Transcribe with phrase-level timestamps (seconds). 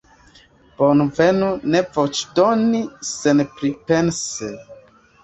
[0.77, 4.51] Bonvolu ne voĉdoni senpripense.